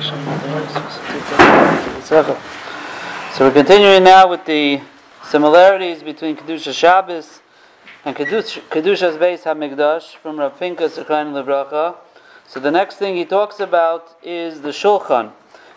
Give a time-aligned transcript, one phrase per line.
[0.00, 0.14] So
[3.40, 4.80] we're continuing now with the
[5.24, 7.40] similarities between Kedusha Shabbos
[8.04, 11.96] and Kedush, Kedusha's Beis Hamikdash from Rav Pincus Levracha.
[12.46, 15.32] So the next thing he talks about is the Shulchan.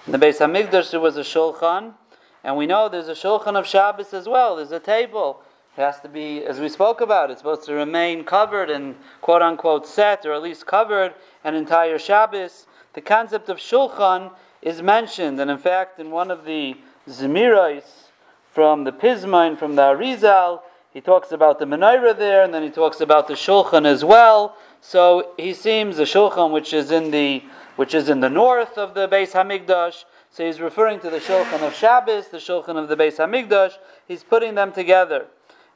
[0.06, 1.96] In the base Hamikdash there was a Shulchan,
[2.44, 4.58] and we know there's a Shulchan of Shabbos as well.
[4.58, 5.42] There's a table.
[5.76, 9.42] It has to be, as we spoke about, it's supposed to remain covered and quote
[9.42, 12.68] unquote set, or at least covered an entire Shabbos.
[12.94, 14.32] The concept of Shulchan
[14.62, 16.76] is mentioned, and in fact, in one of the
[17.08, 18.10] Zemirais
[18.52, 20.62] from the Pismine, from the Arizal,
[20.94, 24.58] he talks about the menorah there, and then he talks about the Shulchan as well.
[24.82, 27.44] So he seems the Shulchan, which is in the
[27.78, 30.04] which is in the north of the Beis Hamikdash.
[30.30, 33.74] So he's referring to the Shulchan of Shabbos, the Shulchan of the Beis Hamikdash.
[34.08, 35.28] He's putting them together.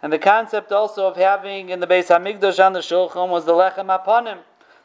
[0.02, 3.54] And the concept also of having in the Beis Hamikdash on the Shulchan was the
[3.54, 4.40] Lechem Apanim.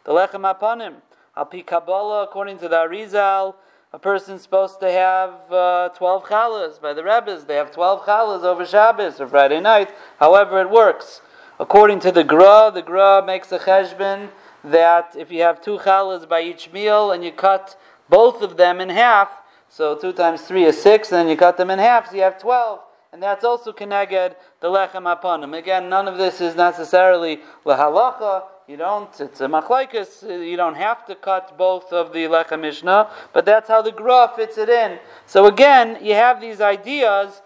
[0.05, 0.95] The Lechem Apanim.
[1.41, 3.55] Al Kabbalah, according to the Arizal,
[3.95, 7.47] a person's supposed to have uh, 12 challahs by the Rebbe's.
[7.47, 11.23] They have 12 challahs over Shabbos or Friday night, however it works.
[11.59, 14.29] According to the Gra, the Gra makes a cheshbon
[14.65, 17.75] that if you have two challahs by each meal and you cut
[18.11, 19.31] both of them in half,
[19.71, 22.23] so two times three is six, and then you cut them in half, so you
[22.23, 22.81] have 12.
[23.15, 25.57] And that's also keneged the lechem aponim.
[25.57, 28.43] Again, none of this is necessarily lahalacha.
[28.71, 32.61] You don't, it's a machlaikas, uh, you don't have to cut both of the Lechem
[32.61, 35.01] Mishnah, but that's how the Gra fits it in.
[35.27, 37.43] So again, you have these ideas,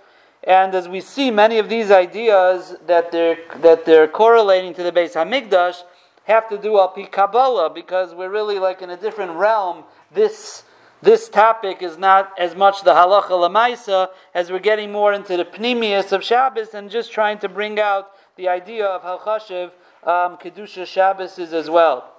[0.46, 4.92] and as we see many of these ideas that they're, that they're correlating to the
[4.92, 5.84] Beis Hamikdash
[6.24, 9.84] have to do al pi Kabbalah, because we're really like in a different realm.
[10.12, 10.64] This,
[11.00, 15.46] this topic is not as much the halacha lamaisa as we're getting more into the
[15.46, 19.70] pnimius of Shabbos and just trying to bring out the idea of halchashiv
[20.06, 22.12] um, Kedusha Shabbos is as well.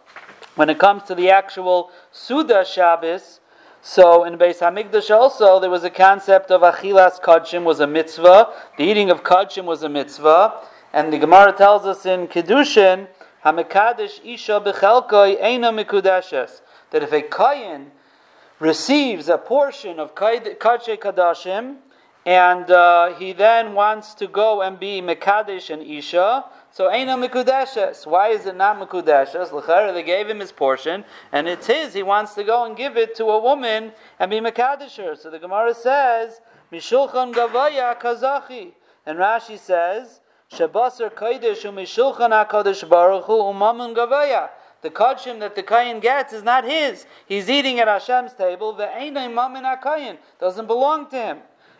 [0.55, 3.39] When it comes to the actual Suda Shabbos,
[3.81, 8.51] so in Beis Hamikdash also there was a concept of Achilas Kodshim was a mitzvah.
[8.77, 10.61] The eating of Kodshim was a mitzvah,
[10.93, 13.07] and the Gemara tells us in Kedushin
[13.45, 17.87] Hamikadosh Isha Bechelkoi Eina Mikudeshes that if a Kayin
[18.59, 21.75] receives a portion of Kadshe Kadashim
[22.25, 28.07] and uh, he then wants to go and be Mekadesh and Isha, so Eina Mikudeshes.
[28.07, 29.51] Why is it not Mikudeshes?
[29.51, 31.93] L'chara, they gave him his portion, and it's his.
[31.93, 35.17] He wants to go and give it to a woman and be Mekadesher.
[35.17, 36.41] So the Gemara says,
[36.71, 38.71] Mishulchan Gavaya Kazachi.
[39.05, 40.19] And Rashi says,
[40.51, 44.49] Shabasar Kodesh Umishulchan HaKadosh Baruch Hu Umamun Gavaya.
[44.81, 47.05] The kodshim that the kayin gets is not his.
[47.27, 48.73] He's eating at Hashem's table.
[48.73, 51.37] The einay mamin akayin doesn't belong to him.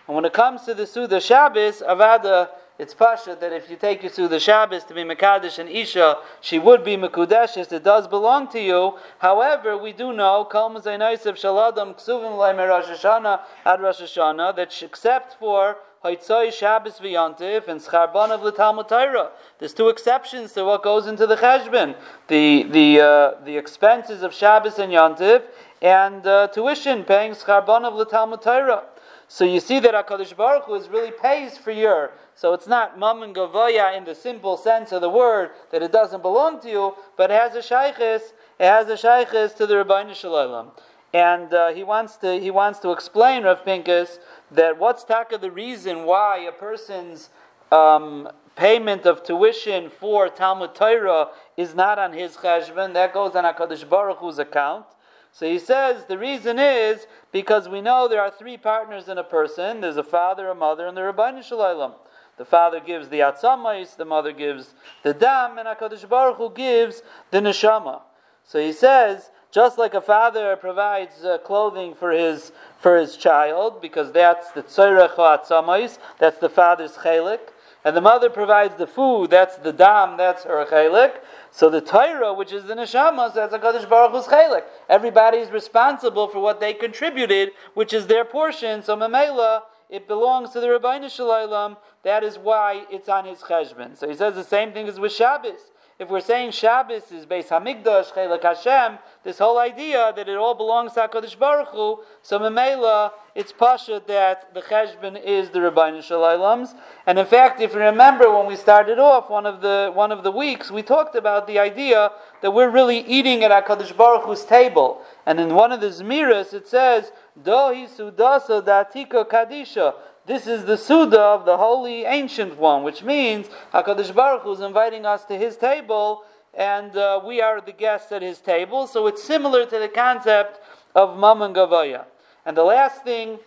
[0.07, 4.03] And when it comes to the Suda Shabbos, Avada it's pasha that if you take
[4.03, 7.71] you through the Shabbos to be Mekadesh and Isha, she would be Mekudeshes.
[7.71, 8.97] It does belong to you.
[9.19, 15.39] However, we do know Mazainaisav Shaladam Ksuvim Laim Rosh Hashanah Ad Rosh Hashanah that except
[15.39, 19.31] for Haitzoi Shabbos V'Yontif and Scharbon of the Talmud Torah.
[19.57, 21.95] There's two exceptions to what goes into the Cheshbon:
[22.27, 25.43] the the uh, the expenses of Shabbos and Yontif,
[25.81, 28.83] and uh, tuition paying Scharbon of the Talmud Torah.
[29.27, 32.99] So you see that Hakadosh Baruch Hu is really pays for your so it's not
[32.99, 36.69] mum and gavoya in the simple sense of the word that it doesn't belong to
[36.69, 38.33] you, but it has a shaykhis.
[38.59, 40.71] It has a shaykhis to the Rabbi Shalom.
[41.13, 44.19] And uh, he wants to he wants to explain Rav Pincus
[44.51, 47.29] that what's taka the reason why a person's
[47.71, 52.93] um, payment of tuition for Talmud Torah is not on his cheshbon.
[52.93, 54.85] That goes on Hakadosh Baruch Hu's account.
[55.35, 59.23] So he says the reason is because we know there are three partners in a
[59.23, 59.81] person.
[59.81, 61.91] There's a father, a mother, and the Rabbi Shalom.
[62.37, 67.01] The father gives the atzamais, the mother gives the dam, and Hakadosh Baruch Hu gives
[67.31, 67.99] the neshama.
[68.45, 73.81] So he says, just like a father provides uh, clothing for his for his child,
[73.81, 77.39] because that's the tzorech atzamais, that's the father's chelik,
[77.85, 81.13] and the mother provides the food, that's the dam, that's her chelik.
[81.51, 84.63] So the Torah, which is the neshama, that's a Kaddish Baruch Hu's chelik.
[84.89, 88.83] Everybody is responsible for what they contributed, which is their portion.
[88.83, 91.77] So Mamela it belongs to the Rabbi Shalom.
[92.03, 93.97] That is why it's on his cheshbon.
[93.97, 95.71] So he says the same thing as with Shabbos.
[95.97, 100.53] If we're saying Shabbos is Beis Hamikdash, Chelak Hashem, this whole idea that it all
[100.53, 106.01] belongs to Hakadosh Baruch Hu, so Memela, it's pasha that the cheshbon is the Rabbi
[106.01, 106.75] Shalom's.
[107.07, 110.23] And in fact, if you remember when we started off one of the one of
[110.23, 112.11] the weeks, we talked about the idea
[112.41, 115.01] that we're really eating at Hakadosh Baruch Hu's table.
[115.25, 119.93] And in one of the Zmiras, it says Dohi Sudasa Datika Kadisha.
[120.27, 124.59] This is the Suda of the Holy Ancient One, which means HaKadosh Baruch Hu is
[124.59, 126.23] inviting us to his table,
[126.55, 128.87] and uh, we are the guests at his table.
[128.87, 130.59] So it's similar to the concept
[130.95, 132.05] of Mammon Gavaya.
[132.43, 133.37] And the last thing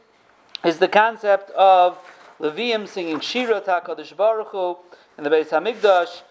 [0.64, 1.98] is the concept of
[2.38, 4.76] Levium singing Shira Takadish Baruch Hu
[5.16, 6.22] in the Beis Hamikdash.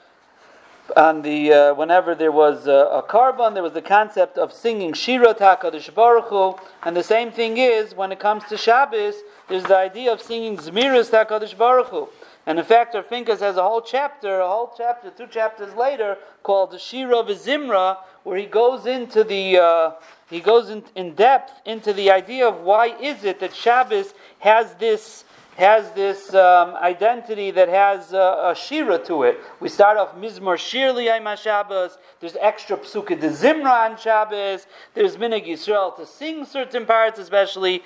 [0.95, 4.93] On the uh, whenever there was a, a carbon, there was the concept of singing
[4.93, 9.15] Shira Takadish Baruch Hu, and the same thing is when it comes to Shabbos,
[9.49, 12.07] there's the idea of singing Zmiris Takadish Baruch Hu.
[12.45, 16.17] And in fact, our Pincus has a whole chapter, a whole chapter, two chapters later,
[16.43, 19.91] called the Shira Vizimra, where he goes into the uh,
[20.29, 24.73] he goes in, in depth into the idea of why is it that Shabbos has
[24.75, 25.25] this
[25.57, 29.39] has this um, identity that has a, a shira to it.
[29.59, 31.97] We start off Mizmor Shir Liyayim Shabbos.
[32.19, 34.67] There's extra psuka de Zimra on Shabbos.
[34.93, 37.81] There's Minig Yisrael to sing certain parts, especially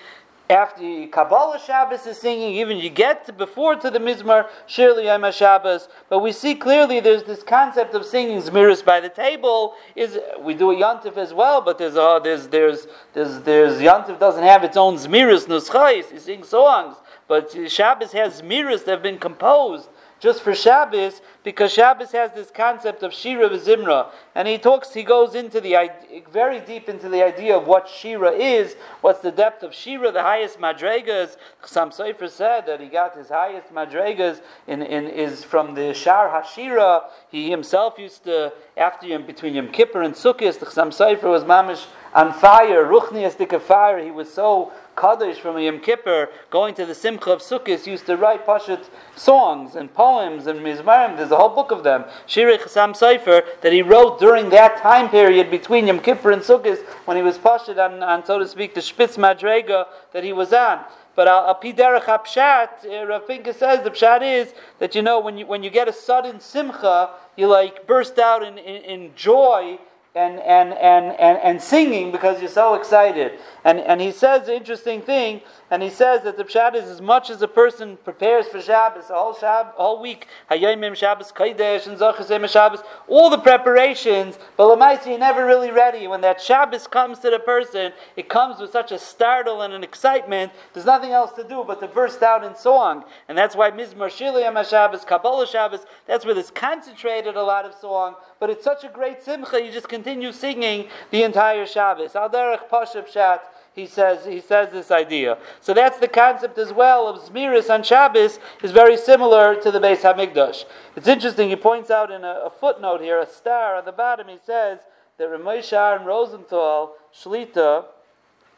[0.50, 5.32] after Kabbalah Shabbos is singing, even you get to, before to the Mizmar Shirley Yom
[5.32, 5.88] Shabbos.
[6.10, 9.76] But we see clearly there's this concept of singing Zmiris by the table.
[9.96, 14.20] Is we do a Yontif as well, but there's uh, there's there's there's there's Yantif
[14.20, 16.12] doesn't have its own Zmiris Nuschais.
[16.12, 16.98] You sing songs,
[17.32, 19.88] but Shabbos has Zmiris that have been composed
[20.20, 25.04] just for Shabbos, because Shabbos has this concept of Shira v'Zimra, and he talks, he
[25.04, 25.90] goes into the
[26.30, 30.22] very deep into the idea of what Shira is, what's the depth of Shira, the
[30.22, 31.38] highest madregas.
[31.64, 36.28] Sam Sofer said that he got his highest madregas in, in is from the Shar
[36.30, 37.06] Hashira.
[37.32, 40.60] He himself used to after him between Yom Kippur and Sukkot.
[40.60, 44.04] The Sam Sofer was mamish on fire, ruchniastic of fire.
[44.04, 48.18] He was so Kaddish from Yom Kippur, going to the Simcha of Sukkot, used to
[48.18, 48.86] write Pashat
[49.16, 51.18] songs and poems and Mizmarim.
[51.18, 52.04] There's a whole book of them.
[52.28, 56.80] Shirei Chassam Sofer that he wrote during that time period between Yom Kippur and Sukkot
[57.06, 60.54] when he was Pashat on, on, so to speak, the Spitz Madrega that he was
[60.54, 60.82] on.
[61.16, 65.38] But al piderach hapshat, uh, Rav Pinka says the pshat is that you know when
[65.38, 69.78] you when you get a sudden simcha, you like burst out in, in, in joy
[70.14, 73.40] and, and, and, and, and singing because you're so excited.
[73.64, 77.00] And, and he says the interesting thing, and he says that the Pshat is as
[77.00, 81.88] much as a person prepares for Shabbos, a whole, Shab, whole week, Hayomim Shabbos, Kaidesh,
[81.88, 86.08] and Zachasem Shabbos, all the preparations, but Lamaisi, you're never really ready.
[86.08, 89.84] When that Shabbos comes to the person, it comes with such a startle and an
[89.84, 93.06] excitement, there's nothing else to do but to burst out in song.
[93.30, 97.74] And that's why Mizmor Shiliyam Shabbos, Kabbalah Shabbos, that's where there's concentrated a lot of
[97.76, 102.16] song, but it's such a great simcha, you just continue singing the entire Shabbos.
[102.16, 103.44] Al derech Shat,
[103.74, 105.38] he says he says this idea.
[105.62, 109.80] So that's the concept as well of Zmiris on Shabbos is very similar to the
[109.80, 110.66] Beis Hamikdash.
[110.96, 111.50] It's interesting.
[111.50, 114.28] He points out in a, a, footnote here, a star on the bottom.
[114.28, 114.80] He says
[115.20, 115.72] that Ramesh
[116.04, 117.86] Rosenthal Shlita,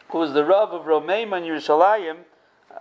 [0.09, 2.19] who was the Rav of Romeim and Yerushalayim,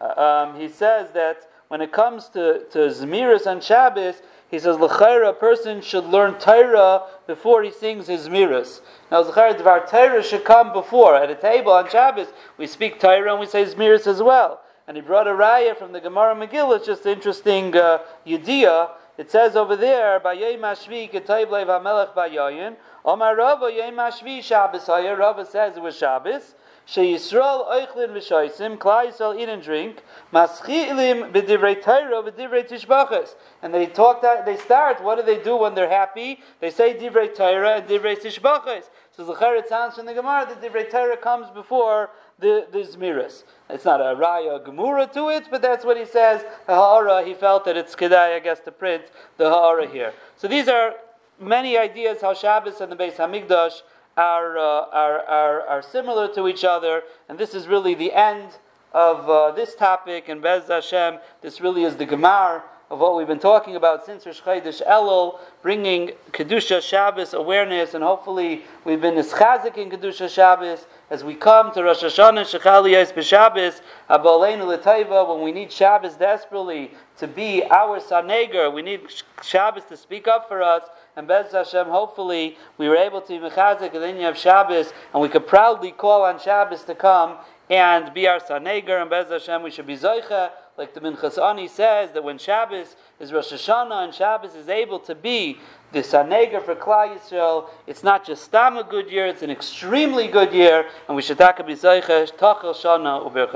[0.00, 4.16] uh, um, he says that when it comes to, to Zmiris on Shabbos,
[4.50, 8.82] he says, L'chaira, a person should learn Torah before he sings his miras.
[9.10, 11.14] Now, L'chaira, Dvar Torah should come before.
[11.16, 12.26] At a table on Shabbos,
[12.58, 14.60] we speak Torah and we say miras as well.
[14.86, 18.90] And he brought a raya from the Gemara Megillah, it's just interesting uh, yediyah.
[19.16, 24.88] It says over there, Bayay Mashvi, Ketayv Lev HaMelech Bayayin, Omar Rava, Yay Mashvi, Shabbos
[24.88, 26.54] Rava says it was Shabbos.
[26.86, 30.02] Sheyisrael oichlin v'shoisim, Klai Yisrael eat and drink,
[30.32, 33.34] maschilim b'divrei Torah b'divrei tishbachas.
[33.62, 36.40] And they talk that, they start, what do they do when they're happy?
[36.60, 38.90] They say divrei Torah and divrei tishbachas.
[39.16, 43.44] So Zachar, it sounds from the Gemara that divrei Torah comes before the, the Zmiris.
[43.70, 46.42] It's not a Raya Gemura to it, but that's what he says.
[46.66, 49.04] The Ha'ara, he felt that it's Kedai, I guess, to print
[49.36, 50.12] the Ha'ara here.
[50.36, 50.94] So these are
[51.40, 53.82] many ideas how Shabbos and the Beis Hamikdash
[54.16, 58.58] are, uh, are, are, are similar to each other, and this is really the end
[58.92, 63.26] of uh, this topic, and Bez Hashem, this really is the Gemar of what we've
[63.26, 69.14] been talking about since Rosh Chodesh Elul, bringing Kedusha Shabbos awareness, and hopefully we've been
[69.14, 73.80] ischazik in Kedusha Shabbos as we come to Rosh Hashanah Shechaliyas b'Shabbos
[74.10, 79.00] Abaleinu L'Taiva when we need Shabbos desperately to be our Saneger, we need
[79.42, 80.82] Shabbos to speak up for us.
[81.16, 84.92] And Bez Hashem, hopefully, we were able to be mechazik and then you have Shabbos,
[85.14, 87.38] and we could proudly call on Shabbos to come
[87.70, 89.00] and be our Saneger.
[89.00, 92.96] And Bez Hashem, we should be Zoicha, like the Minchas Ani says, that when Shabbos
[93.20, 95.58] is Rosh Hashanah and Shabbos is able to be
[95.92, 100.28] the Saneger for Klal Yisrael, it's not just Stam a good year, it's an extremely
[100.28, 103.46] good year, and we should about Zoicha, Tachel Shana, Uber